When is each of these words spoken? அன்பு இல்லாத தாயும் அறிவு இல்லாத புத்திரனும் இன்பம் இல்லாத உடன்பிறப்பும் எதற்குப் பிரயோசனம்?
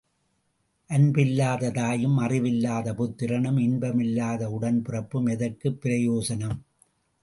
அன்பு 0.89 1.21
இல்லாத 1.21 1.71
தாயும் 1.71 2.17
அறிவு 2.17 2.47
இல்லாத 2.47 2.93
புத்திரனும் 2.93 3.59
இன்பம் 3.59 3.99
இல்லாத 3.99 4.49
உடன்பிறப்பும் 4.49 5.29
எதற்குப் 5.29 5.81
பிரயோசனம்? 5.81 6.57